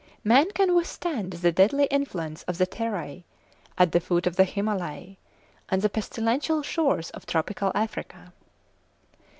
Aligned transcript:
Man 0.23 0.49
can 0.49 0.73
withstand 0.73 1.31
the 1.33 1.51
deadly 1.51 1.85
influence 1.91 2.41
of 2.47 2.57
the 2.57 2.65
Terai 2.65 3.23
at 3.77 3.91
the 3.91 3.99
foot 3.99 4.25
of 4.25 4.35
the 4.35 4.45
Himalaya, 4.45 5.15
and 5.69 5.83
the 5.83 5.89
pestilential 5.91 6.63
shores 6.63 7.11
of 7.11 7.27
tropical 7.27 7.71
Africa. 7.75 8.33